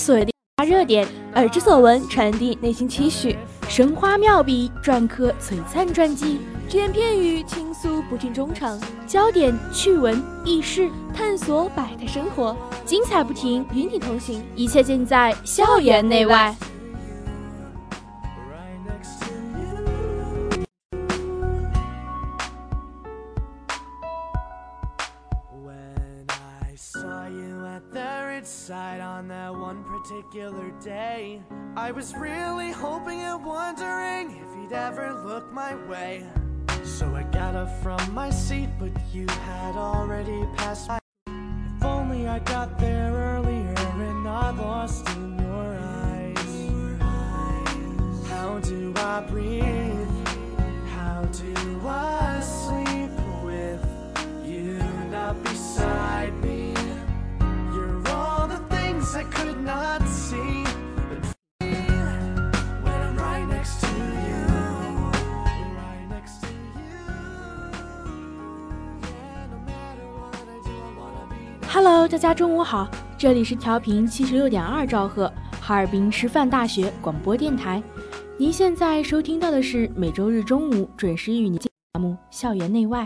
[0.00, 3.36] 所见，发热点；耳之所闻，传递内心期许。
[3.68, 6.40] 神花妙笔，篆刻璀璨传记。
[6.68, 8.80] 只言片语，倾诉不尽衷肠。
[9.06, 12.56] 焦点、趣闻、轶事，探索百态生活，
[12.86, 14.42] 精彩不停，与你同行。
[14.56, 16.56] 一切尽在校园内外。
[26.76, 28.09] Saw you at the
[29.84, 31.42] particular day.
[31.76, 36.26] I was really hoping and wondering if you'd ever look my way.
[36.84, 40.98] So I got up from my seat, but you had already passed by.
[41.26, 42.99] If only I got there
[71.92, 75.26] Hello，大家中午好，这里是调频七十六点二兆赫，
[75.60, 77.82] 哈尔滨师范大学广播电台。
[78.36, 81.68] 您现在收听到的是每周日中午准时与您节
[81.98, 83.02] 目《校园内外》，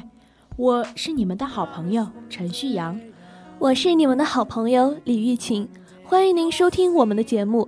[0.56, 3.00] 我是你们的好朋友陈旭阳，
[3.58, 5.66] 我是你们的好朋友李玉琴，
[6.02, 7.66] 欢迎您收听我们的节目。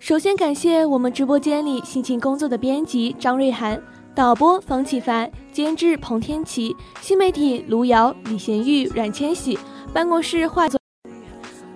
[0.00, 3.80] 首先感谢我们直播间里辛勤工作的编辑张瑞涵、
[4.16, 9.56] 导播方启凡、监制彭天琪、新媒体卢瑶、李贤玉、阮千玺、
[9.92, 10.80] 办公室化作。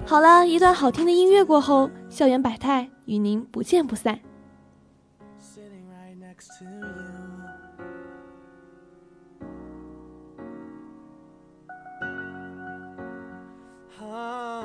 [0.04, 4.20] 好了一段好听的音乐过后，校园百态与您不见不散。
[14.12, 14.59] Oh,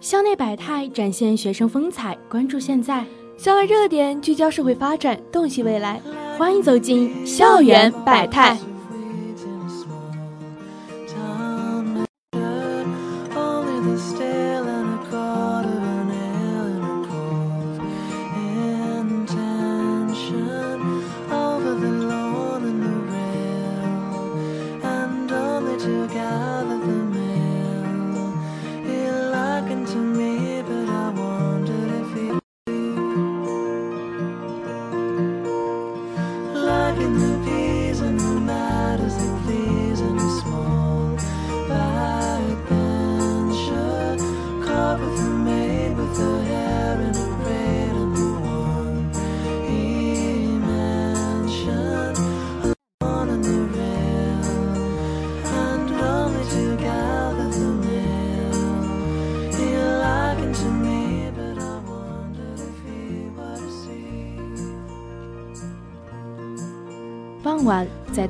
[0.00, 3.04] 校内百态展现学生风采，关注现在，
[3.36, 6.00] 校外热点聚焦社会发展，洞悉未来。
[6.38, 8.56] 欢迎走进校园百态。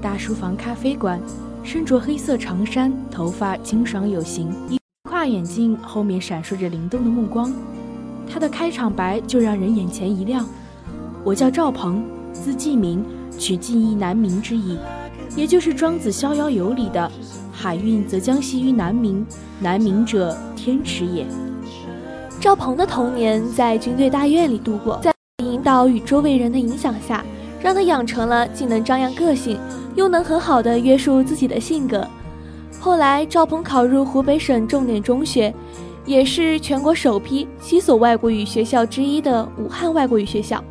[0.00, 1.20] 大书房咖啡馆，
[1.64, 4.78] 身着黑色长衫，头发清爽有型，一
[5.08, 7.52] 跨眼镜，后面闪烁着灵动的目光。
[8.30, 10.46] 他的开场白就让人眼前一亮
[11.24, 13.04] ：“我叫赵鹏，字季明，
[13.38, 14.78] 取记忆难明之意，
[15.34, 17.10] 也就是庄子《逍遥游》里的
[17.50, 19.24] ‘海运则将系于南冥，
[19.58, 21.26] 南冥者天池也’。”
[22.38, 25.12] 赵鹏的童年在军队大院里度过，在
[25.42, 27.24] 引导与周围人的影响下。
[27.60, 29.58] 让他养成了既能张扬个性，
[29.98, 32.06] 又能很好的约束自己的性格。
[32.78, 35.52] 后来，赵鹏考入湖北省重点中学，
[36.06, 40.62] 也是全国首批七所外国语学校之一的武汉外国语学校。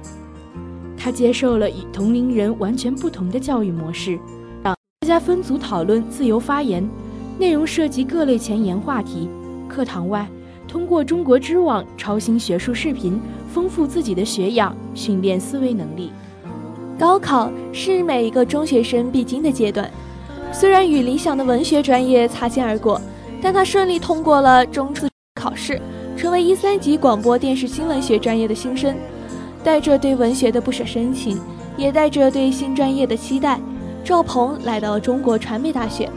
[0.95, 4.18] 他接受了与同龄人完全不同的教育模式，
[4.63, 6.89] 让大家分组讨论、自由发言，
[7.38, 9.27] 内容涉及各类前沿话题。
[9.68, 10.25] 课堂外，
[10.69, 13.19] 通过中国知网超新学术视频，
[13.53, 16.13] 丰富自己的学养，训练思维能力。
[16.99, 19.89] 高考是每一个中学生必经的阶段，
[20.51, 22.99] 虽然与理想的文学专业擦肩而过，
[23.39, 25.79] 但他顺利通过了中初考试，
[26.17, 28.95] 成为一三级广播电视新闻学专业的新生。
[29.63, 31.39] 带着对文学的不舍深情，
[31.75, 33.59] 也带着对新专业的期待，
[34.03, 36.09] 赵鹏来到了中国传媒大学。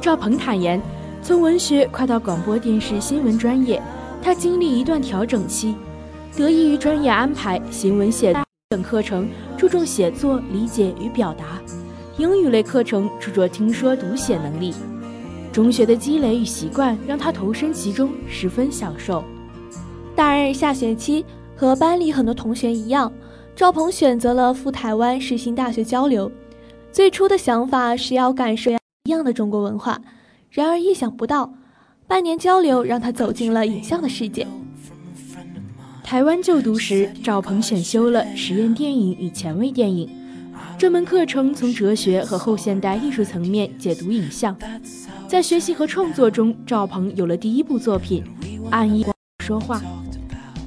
[0.00, 0.80] 赵鹏坦言，
[1.22, 3.82] 从文学跨到广播电视新闻专业，
[4.22, 5.74] 他经历一段调整期，
[6.36, 8.32] 得益于专业安排，新闻写
[8.68, 9.28] 等课程。
[9.58, 11.60] 注重写作、理解与表达，
[12.16, 14.72] 英语类课程注重听说读写能力。
[15.52, 19.24] 中学的积累与习惯让他投身其中，十分享受。
[20.14, 21.26] 大二下学期，
[21.56, 23.12] 和班里很多同学一样，
[23.56, 26.30] 赵鹏选择了赴台湾世新大学交流。
[26.92, 30.00] 最初的想法是要感受一样的中国文化，
[30.50, 31.52] 然而意想不到，
[32.06, 34.46] 半年交流让他走进了影像的世界。
[36.08, 40.08] 台湾就读时，赵鹏选修了实验电影与前卫电影
[40.78, 44.56] 这门课程，从哲学和后现代艺术层面解读影像。
[45.28, 48.24] 在学习和创作中，赵鹏有了第一部作品
[48.70, 49.04] 《按一
[49.44, 49.78] 说话》，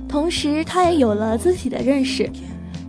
[0.07, 2.29] 同时他也有了自己的认识：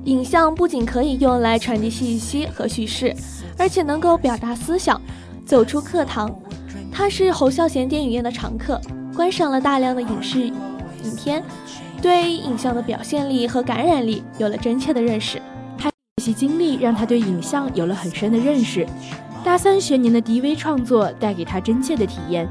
[0.05, 3.17] 影像不仅可以用来传递信息和叙事，
[3.57, 5.01] 而且能够表达思想。
[5.47, 6.31] 走出课堂，
[6.93, 8.79] 他是侯孝贤电影院的常客，
[9.17, 11.43] 观赏了大量的影视影片。
[12.03, 15.41] 对影像的表现力和感染力有了真切的认识，
[15.79, 18.85] 他学习经历让他对影像有了很深的认识。
[19.45, 22.49] 大三学年的 DV 创作带给他真切的体验。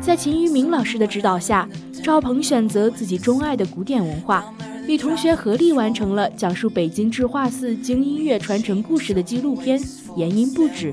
[0.00, 1.68] 在秦于明老师的指导下，
[2.04, 4.44] 赵鹏选择自己钟爱的古典文化，
[4.86, 9.76] 与同学合力完成了讲述北京智化寺经音乐传承故事的纪录片
[10.16, 10.92] 《言音不止》。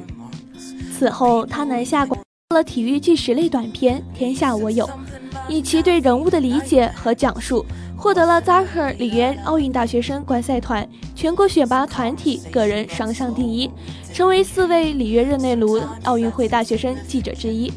[0.91, 2.19] 此后，他南下广
[2.55, 4.85] 了体育纪实类短片《天下我有》，
[5.47, 7.63] 以其对人物的理解和讲述。
[8.01, 13.69] 获得了扎克里约奥运大学生观赛团全国选拔团体个人双项第一，
[14.11, 17.71] 成为四位里约热内卢奥运会大学生记者之一。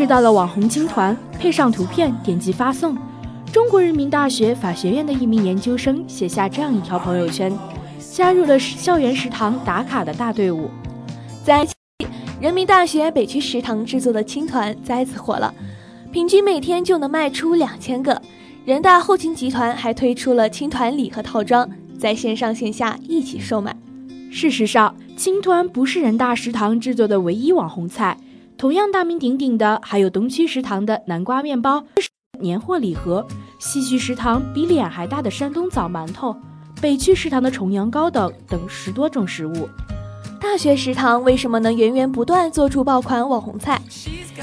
[0.00, 2.96] 吃到了网红青团，配上图片，点击发送。
[3.52, 7.52] 中国人民大学法学院的一名研究生写下这样一条朋友圈，
[8.10, 10.70] 加入了校园食堂打卡的大队伍。
[11.44, 11.68] 在
[12.40, 15.54] 人民大学北区食堂制作的青团再次火了，
[16.10, 18.22] 平均每天就能卖出两千个。
[18.64, 23.76] 人大后勤集团还推出了青团礼盒套装，在线上线下一起售卖。
[24.32, 28.16] 事实上，青团不是人大食堂制作的唯一网红菜。
[28.60, 31.82] 同样大名鼎鼎的还有东区食堂的南瓜面包、
[32.40, 33.26] 年货礼盒，
[33.58, 36.36] 西区食堂比脸还大的山东枣馒头，
[36.78, 39.66] 北区食堂的重阳糕等等十多种食物。
[40.38, 43.80] 大学食堂为什么能源源不断做出爆款网红菜？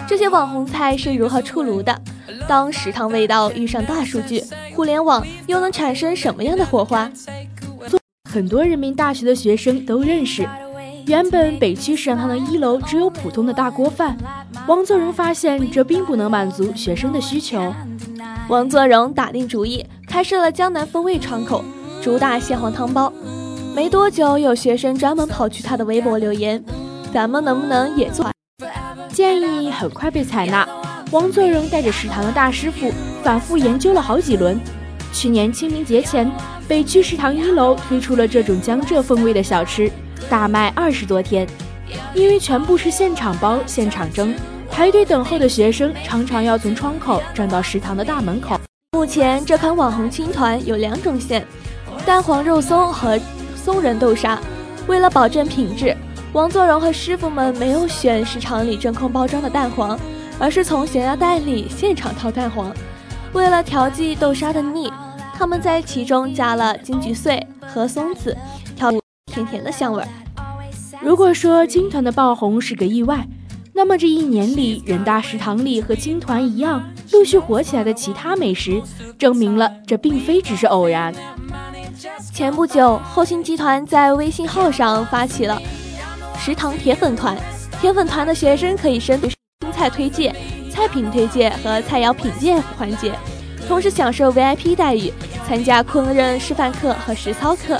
[0.07, 2.01] 这些网红菜是如何出炉的？
[2.47, 4.41] 当食堂味道遇上大数据、
[4.73, 7.07] 互联网，又能产生什么样的火花？
[8.27, 10.49] 很多人民大学的学生都认识。
[11.07, 14.17] 原本北区食堂的一楼只有普通的大锅饭，
[14.67, 17.73] 王作荣发现这并不能满足学生的需求。
[18.49, 21.63] 王作荣打定主意，开设了江南风味窗口，
[22.03, 23.11] 主打蟹黄汤包。
[23.73, 26.61] 没多久，有学生专门跑去他的微博留言
[27.13, 28.29] ：“咱们能不能也做？”
[29.13, 30.67] 建议很快被采纳。
[31.11, 32.91] 王作荣带着食堂的大师傅
[33.23, 34.59] 反复研究了好几轮。
[35.13, 36.29] 去年清明节前，
[36.67, 39.89] 北区食堂一楼推出了这种江浙风味的小吃。
[40.29, 41.47] 大卖二十多天，
[42.13, 44.35] 因为全部是现场包、现场蒸，
[44.69, 48.59] 排队等候的学生常常要从窗口站到食堂的大门口。
[48.93, 51.45] 目前这款网红青团有两种馅：
[52.05, 53.19] 蛋黄肉松和
[53.55, 54.39] 松仁豆沙。
[54.87, 55.95] 为了保证品质，
[56.31, 59.99] 王作荣和师傅们没有选市场里真空包装的蛋黄，
[60.39, 62.73] 而是从咸鸭蛋里现场掏蛋黄。
[63.33, 64.91] 为了调剂豆沙的腻，
[65.33, 68.35] 他们在其中加了金桔碎和松子，
[69.37, 70.03] 甜甜的香味。
[70.99, 73.27] 如果说金团的爆红是个意外，
[73.73, 78.81] 那么这一年里，人大食堂里和金团一样陆续火起来的其他美食，
[79.19, 81.13] 证明了这并非只是偶然。
[82.33, 85.61] 前不久，后勤集团在微信号上发起了
[86.39, 87.37] 食堂铁粉团，
[87.79, 89.29] 铁粉团的学生可以申请
[89.61, 90.35] 新菜推荐、
[90.71, 93.13] 菜品推荐和菜肴品鉴环节，
[93.67, 95.13] 同时享受 VIP 待遇，
[95.47, 97.79] 参加烹饪示范课和实操课。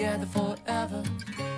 [0.00, 1.49] together forever.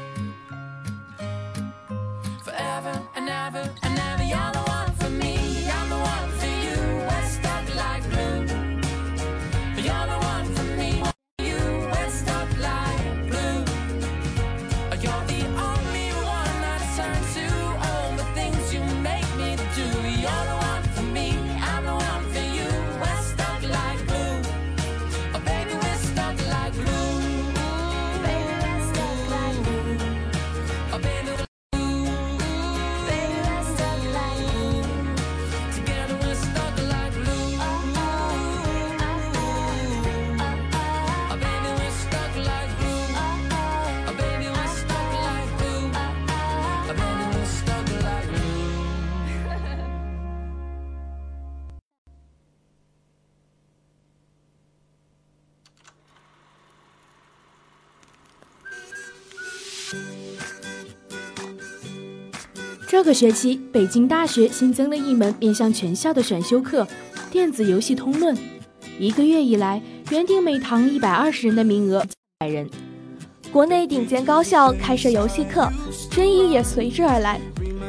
[63.03, 66.87] 这个学期，北京大学新增了一门面向全校的选修课——
[67.33, 68.33] 电子游戏通论。
[68.97, 72.07] 一个月以来，原定每堂一百二十人的名额，
[72.39, 72.71] 百人。
[73.51, 75.69] 国内顶尖高校开设游戏课，
[76.13, 77.41] 争议也随之而来。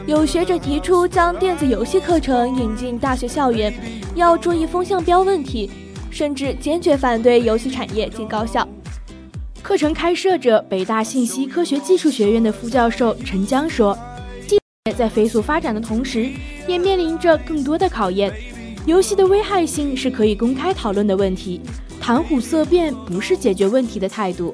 [0.08, 3.72] 有学者提出将电子游戏课程引进大学校园，
[4.15, 5.70] 要注意风向标问题，
[6.10, 8.67] 甚至坚决反对游戏产业进高校。
[9.62, 13.96] 课程开设者北大信息科学技术学院的副教授陈江说。
[14.91, 16.29] 在飞速发展的同时，
[16.67, 18.33] 也面临着更多的考验。
[18.85, 21.61] 游戏的危害性是可以公开讨论的问题，
[22.01, 24.53] 谈虎色变不是解决问题的态度。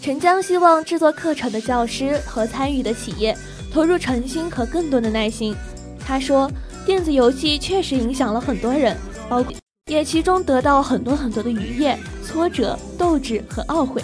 [0.00, 3.36] 陈江希望制作课程的教师和参与的企业
[3.72, 5.52] 投入诚心和更多的耐心。
[5.98, 6.48] 他说
[6.86, 8.96] ：“电子游戏确实影响了很多人，
[9.28, 9.52] 包括
[9.86, 14.00] 也其中得到很多很多的愉悦、挫折、斗志和懊悔。”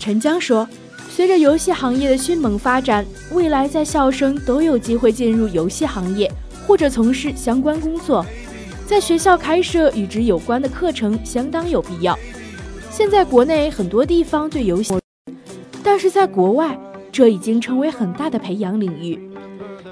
[0.00, 0.66] 陈江说。
[1.16, 6.30] 随着游戏行业的迅猛发展，未来在校生都有机会进入游戏行业
[6.66, 8.22] 或者从事相关工作，
[8.84, 12.18] 在学校开设与之有关的课程相当有必要。
[12.90, 14.94] 现在国内很多地方对游戏，
[15.82, 16.78] 但是在国外，
[17.10, 19.18] 这已经成为很大的培养领域。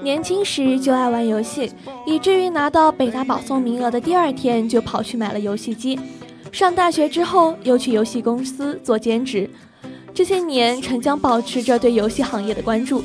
[0.03, 1.71] 年轻时就爱玩游戏，
[2.05, 5.99] 以至于拿到北大保送名额的第二天就跑去买了游戏机。
[6.51, 9.49] 上大学之后，又去游戏公司做兼职。
[10.15, 13.03] 这些年，陈江保持着对游戏行业的关注，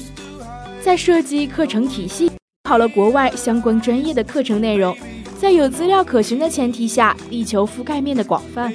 [0.81, 2.31] 在设计课程体系，
[2.63, 4.97] 考了国外相关专业的课程内容，
[5.37, 8.73] 在有资料可循的前提下，力求覆盖面的广泛。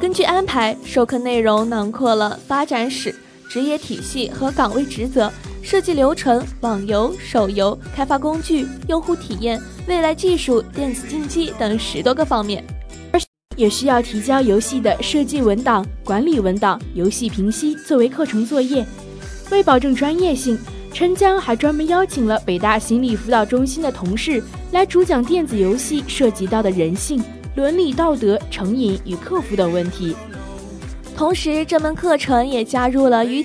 [0.00, 3.14] 根据安排，授课内容囊括了发展史、
[3.48, 12.64] 职业体系和岗位职责、设计流程、网游、手游、开发工具、用户体验、未来技术、电子竞技等十多个方面。
[13.56, 18.84] 也需要提交游戏的设计文档、管理文档、游戏评析作为课程作业。
[19.50, 20.58] 为保证专业性，
[20.92, 27.22] 陈江还专门邀请了北大心理辅导中心的同事来主讲电子游戏涉及到的人性、
[27.54, 30.16] 伦理道德、成瘾与克服等问题。
[31.14, 33.44] 同时，这门课程也加入了与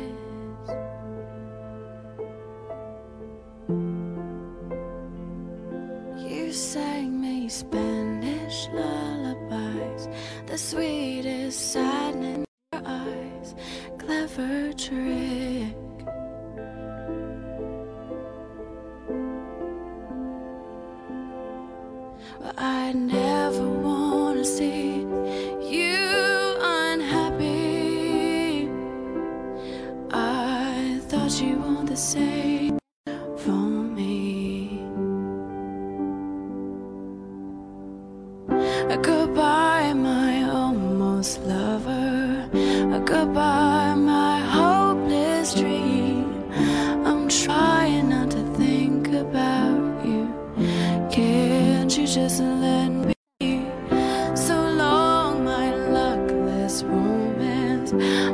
[7.49, 10.07] Spanish lullabies,
[10.45, 12.37] the sweetest sadness.
[12.37, 13.55] in your eyes,
[13.97, 15.80] clever tricks.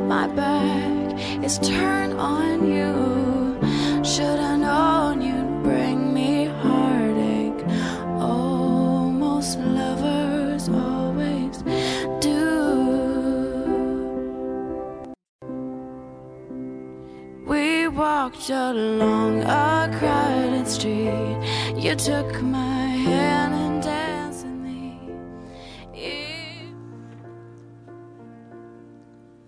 [0.08, 3.60] My back is turned on you.
[4.02, 7.62] Should I known you'd bring me heartache?
[8.18, 11.58] Almost lovers always
[12.20, 12.40] do.
[17.46, 21.36] We walked along a crowded street.
[21.76, 23.57] You took my hand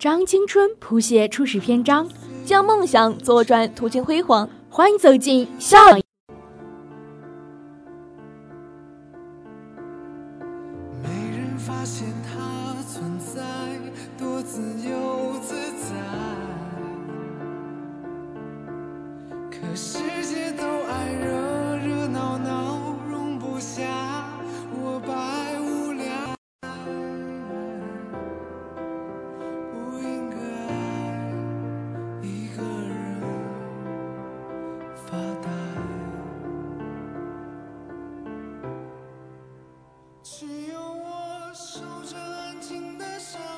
[0.01, 2.09] 张青春谱写初始篇章，
[2.43, 4.49] 将梦想左转，途径辉煌。
[4.67, 6.00] 欢迎走进校园。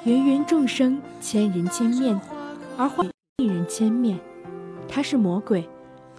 [0.05, 2.19] 芸芸众生，千人千面，
[2.77, 3.05] 而花
[3.37, 4.19] 一人千面。
[4.85, 5.65] 他是魔鬼，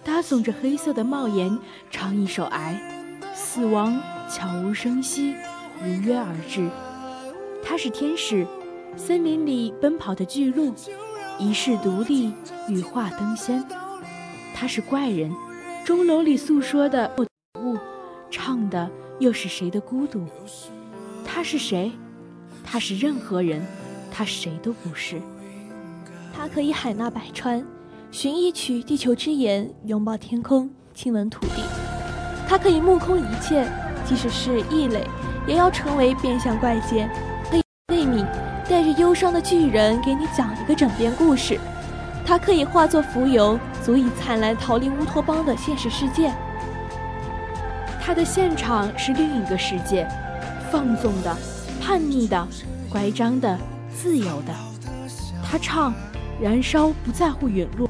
[0.03, 1.59] 搭耸着黑色的帽檐，
[1.91, 2.81] 唱一首哀。
[3.35, 5.35] 死亡悄无声息，
[5.79, 6.67] 如约而至。
[7.63, 8.47] 他是天使，
[8.97, 10.73] 森林里奔跑的巨鹿，
[11.37, 12.33] 一世独立，
[12.67, 13.63] 羽化登仙。
[14.55, 15.31] 他是怪人，
[15.85, 17.23] 钟楼里诉说的不
[17.61, 17.77] 物，
[18.31, 20.25] 唱的又是谁的孤独？
[21.23, 21.91] 他是谁？
[22.65, 23.61] 他是任何人，
[24.11, 25.21] 他谁都不是。
[26.33, 27.65] 他可以海纳百川，
[28.11, 31.63] 寻一曲地球之言，拥抱天空，亲吻土地。
[32.47, 33.65] 他可以目空一切，
[34.05, 35.07] 即使是异类，
[35.47, 37.09] 也要成为变相怪杰。
[37.49, 38.25] 可以悲悯，
[38.69, 41.59] 带着忧伤的巨人给你讲一个枕边故事。
[42.25, 46.33] 他可以化作浮游，足以灿烂逃离乌托邦的现实世界。
[48.01, 50.07] 他的现场是另一个世界，
[50.71, 51.35] 放纵的、
[51.85, 52.47] 叛逆的、
[52.89, 53.55] 乖张的、
[53.95, 54.51] 自由的。
[55.43, 55.93] 他唱
[56.41, 57.87] ：“燃烧不在乎陨落，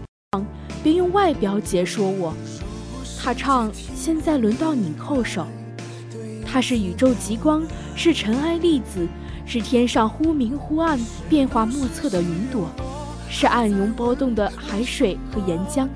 [0.84, 2.34] 别用外表解说我。”
[3.24, 5.48] 他唱：“现在轮到你叩首。”
[6.46, 7.64] 他是宇宙极光，
[7.96, 9.08] 是尘埃粒子，
[9.46, 12.68] 是天上忽明忽暗、变化莫测的云朵，
[13.30, 15.88] 是暗涌波动的海水和岩浆，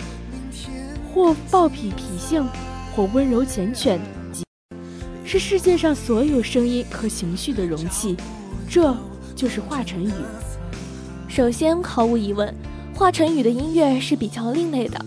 [1.14, 2.48] 或暴脾脾性，
[2.96, 4.00] 或温柔缱绻，
[5.30, 8.18] 是世界上所有声音和情绪的容器。
[8.68, 8.98] 这
[9.36, 10.12] 就是华晨宇。
[11.28, 12.52] 首先，毫无疑问，
[12.96, 15.00] 华晨宇的音乐是比较另类的。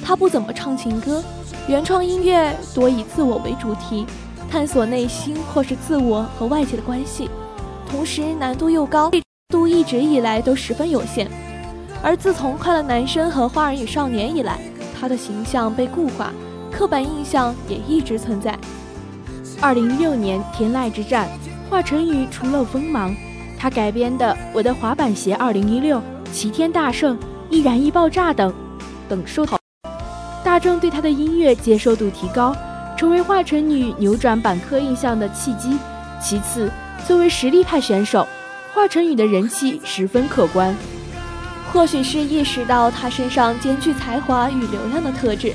[0.00, 1.20] 他不怎么唱情歌，
[1.66, 4.06] 原创音乐多以自我为主题。
[4.48, 7.28] 探索内心或是自我和外界的关系，
[7.90, 9.10] 同时难度又高，
[9.48, 11.28] 度一直以来都十分有限。
[12.00, 14.60] 而自从《快乐男生》和《花儿与少年》以来，
[14.96, 16.32] 他的形象被固化，
[16.70, 18.56] 刻板印象也一直存在。
[19.60, 21.26] 二零一六年《天籁之战》，
[21.70, 23.14] 华晨宇初露锋芒，
[23.58, 25.98] 他改编的《我的滑板鞋二零一六》
[26.32, 27.16] 《齐天大圣》
[27.48, 28.52] 《易燃易爆炸》等
[29.08, 29.58] 等受好，
[30.44, 32.54] 大众对他的音乐接受度提高，
[32.96, 35.78] 成为华晨宇扭转板刻印象的契机。
[36.20, 36.70] 其次，
[37.06, 38.26] 作为实力派选手，
[38.74, 40.74] 华晨宇的人气十分可观。
[41.72, 45.52] 或许是意识到他身上兼具才华与流量的特质，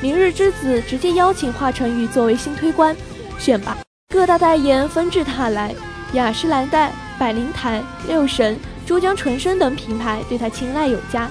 [0.00, 2.94] 明日之子直接邀请华晨宇作为新推官。
[3.38, 3.76] 选拔
[4.08, 5.74] 各大代言纷至沓来，
[6.12, 11.28] 雅诗兰黛、百灵台、六神、珠江纯生等品牌对他青睐有加。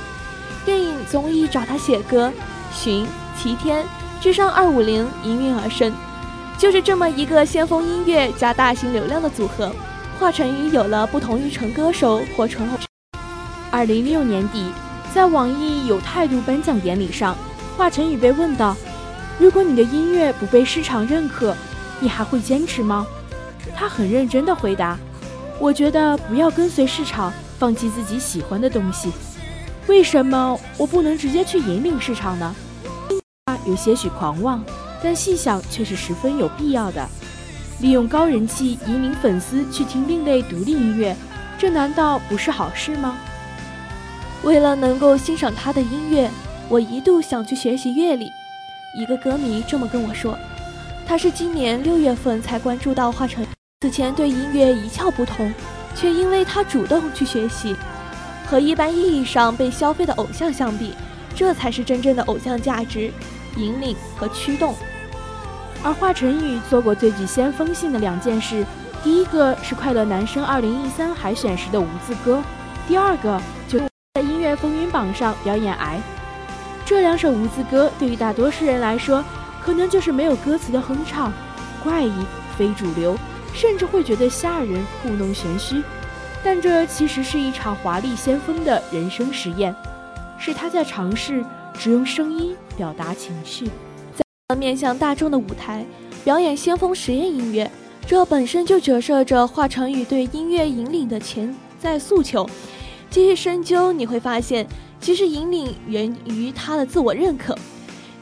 [0.65, 2.31] 电影综艺找他写歌，
[2.73, 3.05] 寻
[3.37, 3.83] 齐天、
[4.21, 5.93] 智商二五零应运而生，
[6.57, 9.71] 就是这么一个先锋音乐加大型流量的组合。
[10.19, 12.77] 华晨宇有了不同于纯歌手或纯偶。
[13.71, 14.65] 二零一六年底，
[15.13, 17.35] 在网易有态度颁奖典礼上，
[17.77, 18.75] 华晨宇被问到
[19.39, 21.55] ：“如果你的音乐不被市场认可，
[22.05, 23.03] 你还会坚持吗？
[23.75, 24.95] 他很认真地回答
[25.59, 29.11] ：“我觉得不要跟随市场，放弃自己喜欢的东西。
[29.87, 32.55] 为什么我不能直接去引领市场呢？”
[33.47, 34.63] 他有些许狂妄，
[35.01, 37.09] 但细想却是十分有必要的。
[37.79, 41.15] 利用高人气引领粉丝去听另类独立音乐，
[41.57, 43.17] 这难道不是好事吗？
[44.43, 46.29] 为了能够欣赏他的音乐，
[46.69, 48.31] 我一度想去学习乐理。
[48.95, 50.37] 一个歌迷这么跟我说。
[51.07, 53.45] 他是今年六月份才关注到华晨，
[53.81, 55.53] 此前对音乐一窍不通，
[55.95, 57.75] 却因为他主动去学习，
[58.47, 60.95] 和一般意义上被消费的偶像相比，
[61.35, 63.11] 这才是真正的偶像价值、
[63.55, 64.73] 引领和驱动。
[65.83, 68.65] 而华晨宇做过最具先锋性的两件事，
[69.03, 72.41] 第一个是《快乐男声》二零一三海选时的无字歌，
[72.87, 75.97] 第二个就是在音乐风云榜上表演《癌》。
[76.83, 79.23] 这两首无字歌对于大多数人来说。
[79.65, 81.33] 可能就是没有歌词的哼唱，
[81.83, 82.13] 怪异、
[82.55, 83.17] 非主流，
[83.51, 85.81] 甚至会觉得吓人、故弄玄虚。
[86.43, 89.75] 但这其实是一场华丽先锋的人生实验，
[90.37, 93.67] 是他在尝试只用声音表达情绪，
[94.47, 95.83] 在面向大众的舞台
[96.23, 97.69] 表演先锋实验音乐。
[98.05, 102.47] 这本身就折射着华晨宇对音乐引领的潜在诉求。
[103.09, 104.67] 继续深究，你会发现，
[105.01, 107.57] 其实引领源于他的自我认可。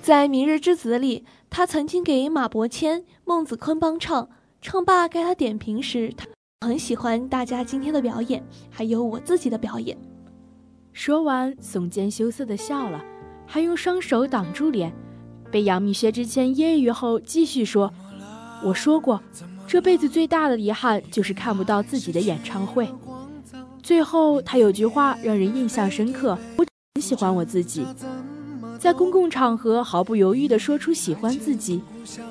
[0.03, 4.27] 在《明日之子》里，他曾经给马伯骞、孟子坤帮唱，
[4.61, 6.27] 唱罢该他点评时，他
[6.67, 9.97] 很喜欢大家今天的表演，还有我自己的表演。
[10.91, 13.01] 说完，耸肩羞涩的笑了，
[13.47, 14.91] 还用双手挡住脸。
[15.49, 17.89] 被杨幂、薛之谦揶揄后，继续说
[18.61, 19.23] ：“我说过，
[19.65, 22.89] 这辈子最大的遗憾就是看不到自己的演唱会。”
[23.81, 27.85] 最后，他有句话让人印象深刻：“我很喜欢我自己。”
[28.83, 31.81] 在公共场合毫不犹豫地说出喜欢自己，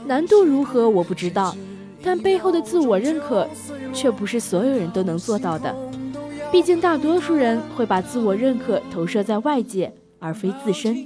[0.04, 1.56] 难度如何我不知道，
[2.02, 3.48] 但背后的自我认可
[3.94, 5.74] 却不是所有人都能做到的。
[6.50, 11.02] 毕竟大多数人会把自我认可投射在外界，而非自身。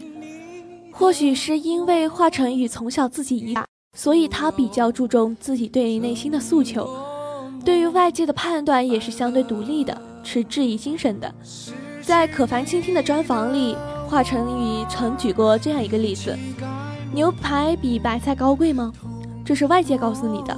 [0.90, 3.56] 或许是因为华晨宇从小自己一，
[3.96, 6.90] 所以他比较注重自己对内心的诉求，
[7.64, 11.32] 对于外界的判断也是相对独立的，持质疑精神的。
[12.02, 13.76] 在可凡倾听的专访里。
[14.08, 16.34] 华晨宇曾举过这样一个例子：
[17.12, 18.92] 牛排比白菜高贵吗？
[19.44, 20.56] 这是外界告诉你的。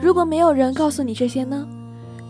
[0.00, 1.66] 如果没有人告诉你这些呢？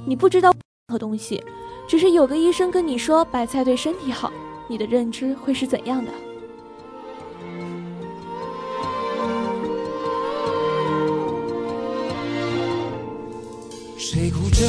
[0.06, 0.60] 你不知道任
[0.92, 1.42] 何东西，
[1.88, 4.30] 只是有个医生跟你说白菜对身体好，
[4.68, 6.12] 你的认知会是怎样的？
[13.96, 14.64] 谁哭着，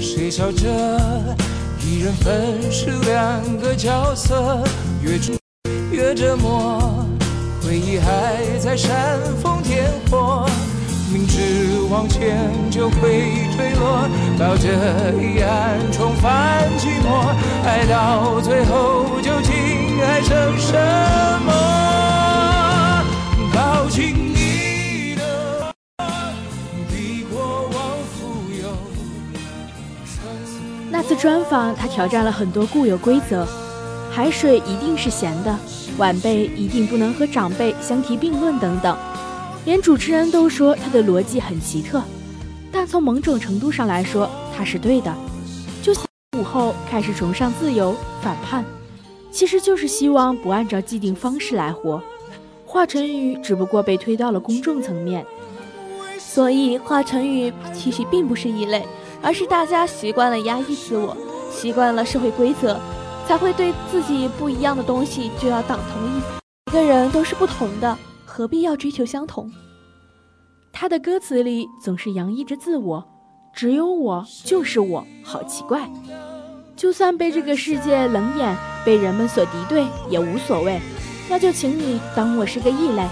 [0.00, 1.36] 谁笑着？
[1.82, 4.62] 一人分饰两个角色，
[5.02, 5.36] 越追
[5.90, 7.06] 越折磨，
[7.62, 10.46] 回忆还在煽风点火，
[11.12, 14.68] 明知往前就会坠落，抱着
[15.20, 20.76] 遗憾重返寂寞，爱到最后究竟还剩什
[21.44, 21.52] 么？
[23.52, 24.39] 靠近。
[31.02, 33.46] 那次专访，他挑战了很多固有规则：
[34.12, 35.58] 海水一定是咸的，
[35.96, 38.94] 晚辈一定不能和长辈相提并论等等。
[39.64, 42.02] 连主持人都说他的逻辑很奇特，
[42.70, 45.10] 但从某种程度上来说，他是对的。
[45.80, 45.94] 就
[46.38, 48.62] 午后开始崇尚自由、反叛，
[49.32, 52.02] 其实就是希望不按照既定方式来活。
[52.66, 55.24] 华晨宇只不过被推到了公众层面，
[56.18, 58.84] 所以华晨宇其实并不是异类，
[59.22, 61.16] 而是大家习惯了压抑自我，
[61.50, 62.78] 习惯了社会规则，
[63.26, 66.22] 才会对自己不一样的东西就要党同一。
[66.72, 69.50] 每个人都是不同的，何必要追求相同？
[70.72, 73.04] 他的歌词里总是洋溢着自我，
[73.52, 75.90] 只有我就是我，好奇怪。
[76.76, 78.56] 就算被这个世界冷眼，
[78.86, 80.80] 被人们所敌对，也无所谓。
[81.28, 83.06] 那就请你当我是个异类。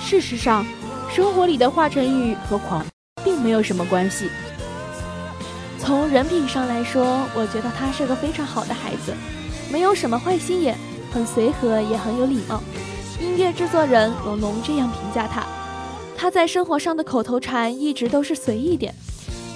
[0.00, 0.64] 事实上，
[1.10, 2.84] 生活里的华晨宇和狂
[3.22, 4.30] 并没有什么关系。
[5.78, 9.14] 从人品上来说，我觉得他是个非常好的孩子，
[9.70, 10.76] 没有什么坏心眼，
[11.12, 12.62] 很随和，也很有礼貌。
[13.20, 15.44] 音乐制作人龙龙这样评价他。
[16.16, 18.94] 他在生活上的口头禅一直都是随意点，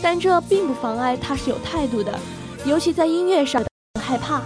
[0.03, 2.17] 但这并不妨碍他是有态度的，
[2.65, 3.65] 尤其在音乐上，
[4.01, 4.39] 害怕。《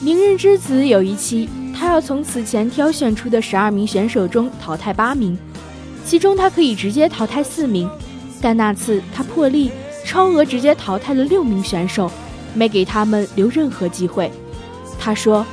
[0.00, 5.38] 明日之子》有一期，他要从此前挑选出的十二名选手中淘汰八名，
[6.04, 7.88] 其中他可以直接淘汰四名，
[8.40, 9.70] 但那次他破例
[10.10, 12.10] 超额直接淘汰了六名选手，
[12.52, 14.28] 没给他们留任何机会。
[14.98, 15.46] 他说：“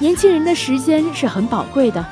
[0.00, 2.04] 年轻人的时间是很宝贵的。”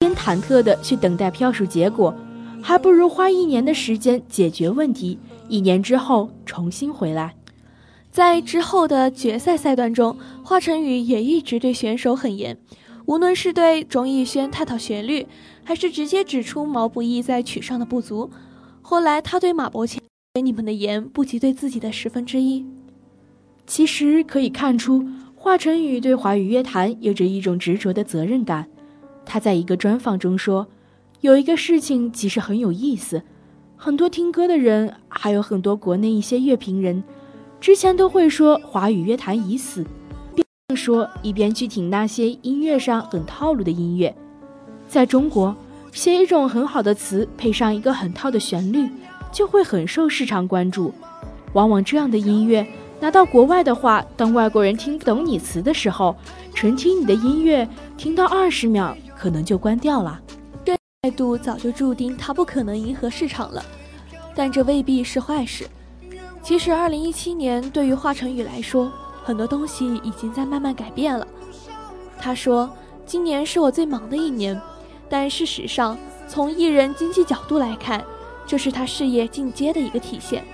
[0.00, 2.14] 先忐忑地去等待票数结果，
[2.62, 7.34] 还不如花一年的时间解决问题，一年之后重新回来。
[8.10, 12.56] 在之后的决赛赛段中，华晨宇也一直对选手很严，
[13.04, 15.26] 无论是对钟逸轩探讨旋律，
[15.64, 18.30] 还是直接指出毛不易在曲上的不足。
[18.80, 19.98] 后来他对马伯骞
[20.34, 22.64] ：“给你们的盐不及对自己的十分之一。”
[23.66, 28.66] 其实可以看出，华晨宇对华语乐坛有着一种执着的责任感。
[29.26, 30.66] 他在一个专访中说
[31.20, 33.22] ：“有一个事情其实很有意思，
[33.76, 37.04] 很多听歌的人，还有很多国内一些乐评人，
[37.60, 39.84] 之前都会说华语乐坛已死，
[40.34, 44.14] 并说一边去听那些音乐上很套路的音乐。
[44.88, 45.54] 在中国，
[45.92, 48.88] 写一种很好的词，配上一个很套的旋律，
[49.32, 50.92] 就会很受市场关注。
[51.54, 52.66] 往往这样的音乐
[53.00, 56.14] 拿到国外的话，当外国人听不懂你词的时候，
[56.54, 60.20] 纯听你的音乐，听到二十秒。”可能就关掉了，
[60.64, 63.64] 这态度早就注定他不可能迎合市场了，
[64.34, 65.64] 但这未必是坏事。
[66.42, 68.90] 其实，二零一七年对于华晨宇来说，
[69.22, 71.24] 很多东西已经在慢慢改变了。
[72.18, 72.68] 他说
[73.06, 74.60] ：“今年是我最忙的一年，
[75.08, 78.04] 但事实上，从艺人经济角度来看，
[78.46, 80.44] 这是他事业进阶的一个体现。”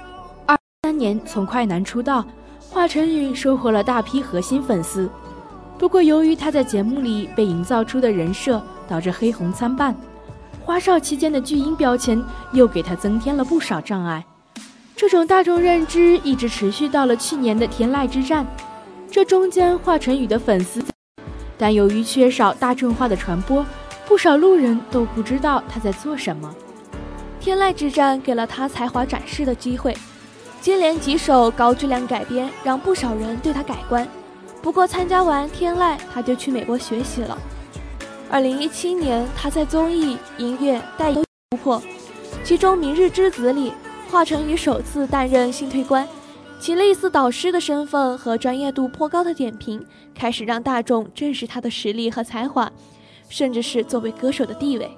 [0.47, 2.25] 二三年从快男出道，
[2.71, 5.09] 华晨宇收获了大批核心粉丝。
[5.79, 9.95] 不过，由于他在节目里被营造出的人设，导致黑红参半，
[10.65, 12.21] 花少期间的巨婴标签
[12.53, 14.25] 又给他增添了不少障碍。
[14.97, 18.45] 这种大众认知一直持续到了去年的天籁之战，
[19.09, 20.83] 这中间华晨宇的粉丝，
[21.57, 23.65] 但由于缺少大众化的传播，
[24.09, 26.53] 不少路人都不知道他在做什么。
[27.41, 29.97] 天籁之战给了他才华展示的机会，
[30.61, 34.07] 接连几首高质量改编，让不少人对他改观。
[34.61, 37.39] 不过参加完天籁，他就去美国学习了。
[38.29, 41.83] 二零一七年，他在综艺、音乐带有突破，
[42.45, 43.73] 其中《明日之子》里，
[44.11, 46.07] 华晨宇首次担任新推官，
[46.61, 49.83] 其类似导师的身份和专业度颇高的点评，
[50.15, 52.71] 开始让大众正视他的实力和才华，
[53.29, 54.91] 甚至是作为歌手的地位。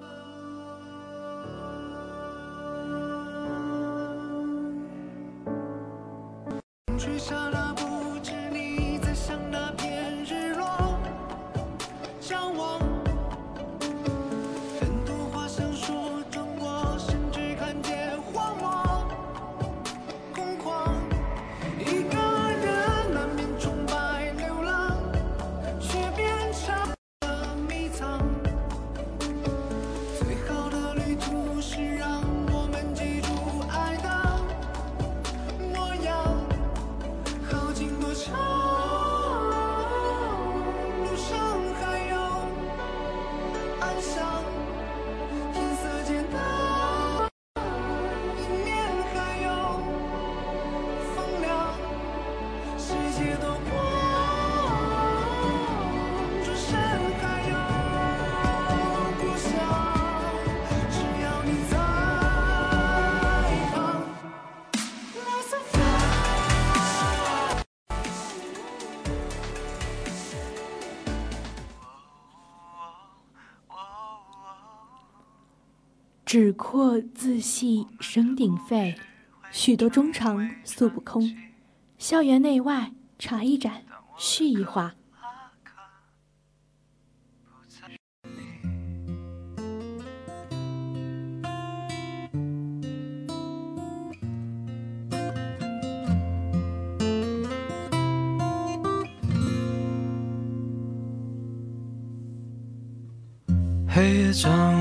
[76.33, 78.95] 纸阔字细，声鼎沸；
[79.51, 81.29] 许多衷肠诉不空。
[81.99, 83.83] 校园内外，茶一盏，
[84.16, 84.95] 絮一话。
[103.88, 104.80] 黑夜长。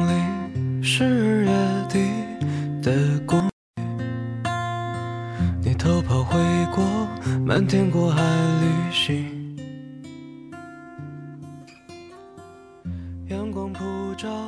[6.09, 6.39] 跑回
[6.73, 6.83] 国，
[7.45, 8.19] 漫天过海
[8.61, 9.23] 旅行。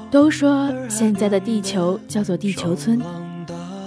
[0.09, 2.99] 都说现在的地球叫做地球村，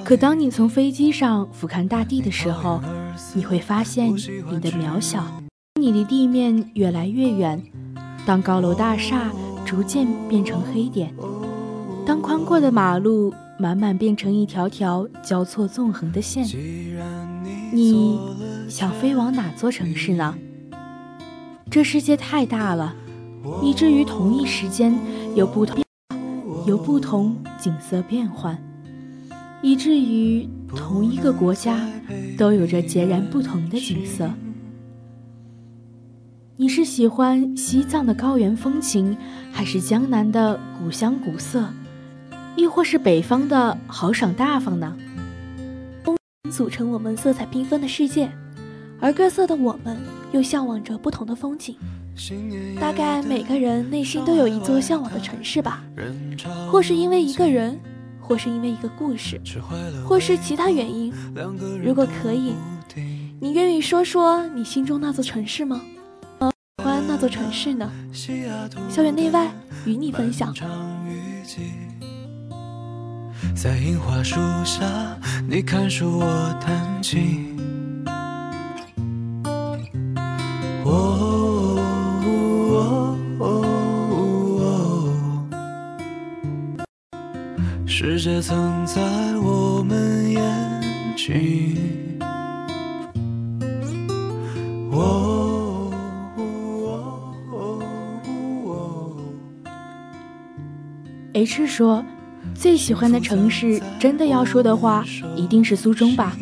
[0.05, 2.81] 可当你从飞机上俯瞰大地的时候，
[3.35, 5.25] 你会发现你的渺小。
[5.81, 7.61] 你离地面越来越远，
[8.25, 9.33] 当高楼大厦
[9.65, 11.13] 逐渐变成黑点，
[12.07, 16.45] 当宽阔的马路慢慢变成一条条交错纵横的线，
[17.73, 18.19] 你
[18.69, 20.37] 想飞往哪座城市呢？
[21.71, 22.95] 这世界太大了，
[23.63, 24.99] 以至于同一时间
[25.35, 25.83] 有不同。
[26.67, 28.59] 有不同景色变换，
[29.63, 31.79] 以至于同一个国家
[32.39, 34.31] 都有着截然不同的景色。
[36.57, 39.15] 你是喜欢西藏的高原风情，
[39.53, 41.69] 还是江南的古香古色，
[42.57, 44.97] 亦或是北方的豪爽大方呢？
[46.05, 46.17] 风
[46.51, 48.31] 组成我们色彩缤纷的世界，
[49.01, 49.97] 而各色的我们
[50.33, 51.77] 又向往着不同的风景。
[52.81, 55.83] 大概每个人内心都有一座向往的城市吧，
[56.71, 57.77] 或是因为一个人，
[58.21, 59.41] 或是因为一个故事，
[60.07, 61.13] 或是其他原因。
[61.83, 62.55] 如果可以，
[63.41, 65.83] 你愿意说说你心中那座城市吗？
[66.79, 67.91] 喜欢那座城市呢？
[68.89, 69.51] 校园内外
[69.85, 70.55] 与你分享。
[73.53, 74.87] 在樱花树下，
[75.49, 76.25] 你看书，我
[76.61, 77.53] 弹琴。
[80.85, 80.91] 哦
[82.25, 83.43] 哦哦哦
[84.61, 84.67] 哦
[87.87, 89.01] 世界曾在
[89.39, 90.41] 我们眼
[91.17, 91.75] 睛。
[101.37, 102.05] H 说
[102.55, 105.05] ：“最喜欢的城市，真的要说的话，
[105.37, 106.37] 一定是苏中吧。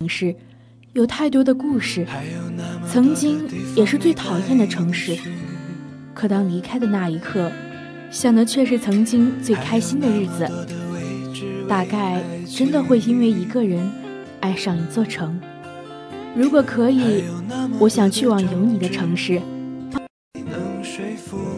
[0.00, 0.34] 城市
[0.92, 2.06] 有太多的故事，
[2.88, 3.40] 曾经
[3.74, 5.16] 也是最讨厌的城市，
[6.14, 7.50] 可当离开的那一刻。”
[8.10, 10.48] 想的却是曾经最开心的日子，
[11.68, 13.86] 大概真的会因为一个人
[14.40, 15.38] 爱上一座城。
[16.34, 17.24] 如果可以，
[17.78, 19.42] 我想去往有你的城市。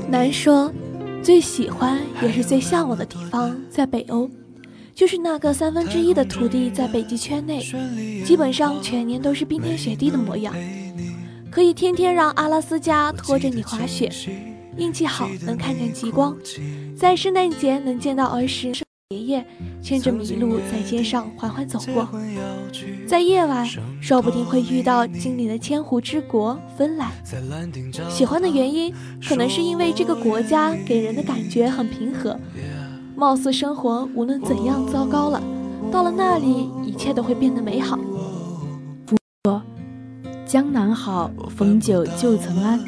[0.08, 0.72] 难说，
[1.22, 4.28] 最喜欢也是最向往的地方在北欧，
[4.94, 7.62] 就是那个三分之一的土地在北极圈内，
[8.24, 10.54] 基本上全年都是冰天雪地的模样，
[11.50, 14.10] 可以天天让阿拉斯加拖着你滑雪。
[14.76, 16.34] 运气好能看见极光，
[16.96, 18.72] 在圣诞节能见到儿时
[19.12, 19.44] 爷爷
[19.82, 22.08] 牵着麋鹿在街上缓缓走过，
[23.08, 23.66] 在夜晚
[24.00, 27.10] 说不定会遇到精灵的千湖之国芬兰。
[28.08, 28.94] 喜欢的原因
[29.26, 32.38] 可能是因为这个国家给人的感觉很平和，
[33.16, 35.42] 貌似生活无论怎样糟糕了，
[35.90, 37.98] 到了那里一切都会变得美好。
[39.04, 39.60] 不过
[40.46, 42.78] 江南好，逢酒旧曾谙。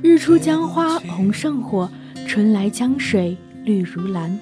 [0.00, 1.86] 日出江花红胜火，
[2.26, 4.38] 春来江水绿如蓝。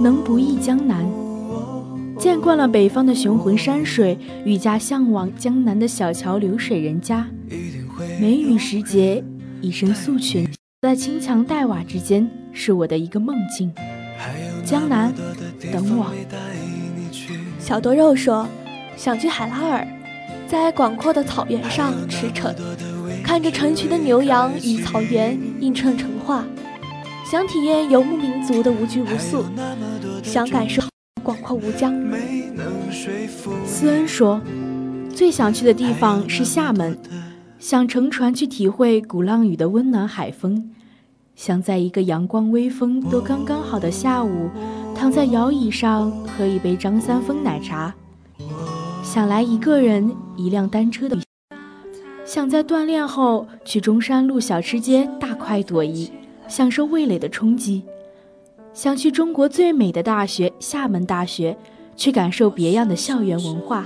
[0.00, 1.04] 能不忆江南？
[2.18, 7.26] 见惯了北方的雄浑山水，愈加向往江南的小桥流水人家。
[8.20, 9.22] 梅雨时节，
[9.60, 10.48] 一身素裙，
[10.82, 13.72] 在青墙黛瓦之间，是我的一个梦境。
[14.64, 15.12] 江南，
[15.72, 16.12] 等我。
[17.58, 18.46] 小多肉说，
[18.96, 19.86] 想去海拉尔，
[20.46, 22.54] 在广阔的草原上驰骋。
[23.22, 26.44] 看着成群的牛羊与草原映衬成画，
[27.24, 29.42] 想体验游牧民族的无拘无束，
[30.22, 30.82] 想感受
[31.22, 31.92] 广阔无疆。
[33.66, 34.40] 思恩说，
[35.08, 36.98] 最想去的地方是厦门，
[37.58, 40.70] 想乘船去体会鼓浪屿的温暖海风，
[41.34, 44.50] 想在一个阳光微风都刚刚好的下午，
[44.94, 47.94] 躺在摇椅上喝一杯张三丰奶茶，
[49.02, 51.16] 想来一个人一辆单车的。
[52.26, 56.10] 想在锻炼后去中山路小吃街大快朵颐，
[56.48, 57.82] 享受味蕾的冲击；
[58.72, 61.56] 想去中国最美的大学厦门大学，
[61.96, 63.84] 去感受别样的校园文化；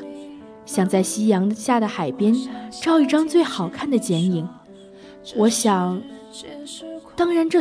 [0.67, 2.35] 想在夕阳下的海边
[2.81, 4.49] 照一张最好看的剪影。
[5.37, 6.01] 我想，
[7.15, 7.61] 当然这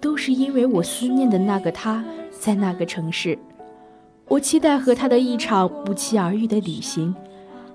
[0.00, 3.38] 都是因为我思念的那个他在那个城市。
[4.28, 7.14] 我期待和他的一场不期而遇的旅行。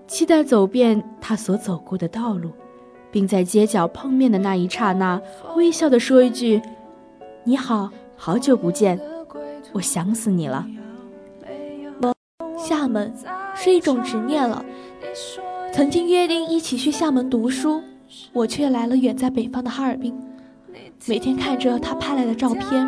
[0.07, 2.51] 期待走遍他所走过的道路，
[3.15, 5.21] 并在街角碰面的那一刹那，
[5.55, 6.61] 微笑地说一句
[7.45, 8.99] ：“你好，好久不见，
[9.71, 10.67] 我想死你了。”
[12.59, 13.13] 厦门
[13.55, 14.65] 是一种执念了。
[15.71, 17.81] 曾经约定一起去厦门读书，
[18.33, 20.13] 我却来了远在北方的哈尔滨。
[21.05, 22.85] 每天看着他拍来的照片，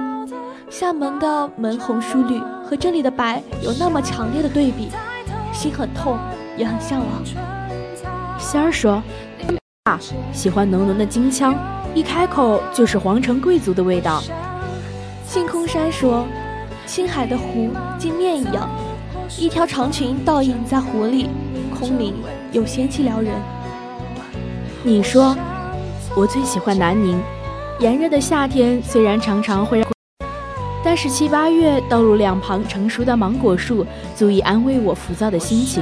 [0.70, 4.90] 厦门的门红树绿和这里的白有那么强烈的对比，
[5.54, 6.18] 心很痛，
[6.58, 7.08] 也很向往。
[8.38, 9.02] 仙儿说
[9.88, 9.98] ：“啊，
[10.34, 11.56] 喜欢浓浓的京腔，
[11.96, 14.22] 一开口就是皇城贵族的味道。”
[15.26, 16.26] 星空山说
[16.86, 18.70] ：“青海的湖镜面一样，
[19.38, 21.30] 一条长裙倒影在湖里，
[21.74, 22.16] 空灵
[22.52, 23.32] 又仙气撩人。”
[24.84, 25.34] 你说
[26.18, 27.18] ：“我最喜欢南宁，
[27.80, 29.88] 炎热的夏天虽然常常会让，
[30.84, 33.86] 但是七八月道路两旁成熟的芒果树
[34.18, 35.82] 足以安慰我浮躁的心情。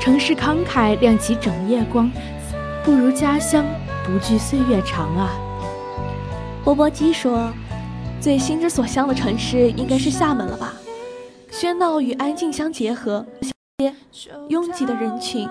[0.00, 2.10] 城市慷慨亮起整夜光，
[2.84, 3.64] 不如家乡
[4.04, 5.30] 不惧岁月长啊。”
[6.64, 7.52] 波波鸡说。
[8.20, 10.74] 最心之所向的城市应该是厦门了吧？
[11.50, 13.26] 喧闹与安静相结合，
[14.46, 15.48] 拥挤的人群，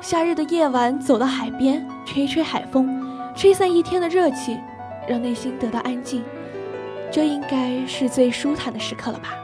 [0.00, 2.88] 夏日的夜晚，走到海边，吹吹海风，
[3.36, 4.58] 吹散一天的热气，
[5.06, 6.24] 让内心得到安静，
[7.12, 9.34] 这应该是最舒坦的时刻了吧。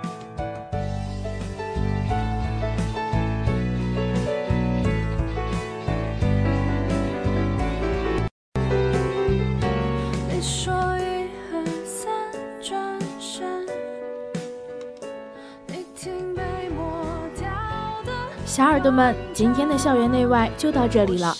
[18.54, 21.36] 小耳朵们，今天的校园内外就到这里了，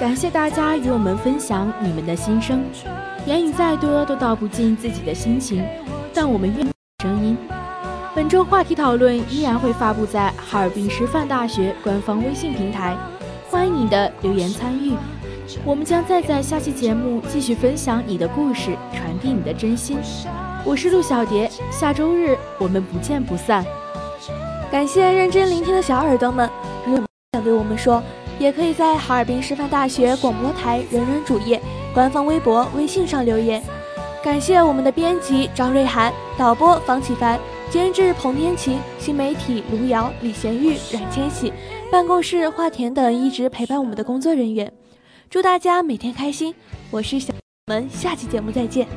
[0.00, 2.64] 感谢大家与我们分享你们的心声。
[3.26, 5.62] 言语再多都道不尽自己的心情，
[6.14, 6.66] 但我们愿
[7.02, 7.36] 声音。
[8.14, 12.96] 本周话题讨论依然会发布在哈尔滨师范大学官方微信平台，
[13.50, 14.94] 欢迎你的留言参与。
[15.66, 19.98] 我们将再在下期节目继续分享你的故事，传递你的真心。
[20.64, 23.62] 我是陆小蝶，下周日我们不见不散。
[24.74, 26.50] 感谢认真聆听的小耳朵们，
[26.84, 28.02] 如果想对我们说，
[28.40, 31.62] 也可以在哈尔滨师范大学广播台人人主页、
[31.94, 33.62] 官方微博、微信上留言。
[34.20, 37.38] 感谢我们的编辑张瑞涵、导播方启凡、
[37.70, 41.52] 监制彭天琪、新媒体卢瑶、李贤玉、冉千玺、
[41.88, 44.72] 办公室华田等一直陪伴我们的工作人员。
[45.30, 46.52] 祝大家每天开心！
[46.90, 47.32] 我是小，
[47.68, 48.88] 我们下期节目再见。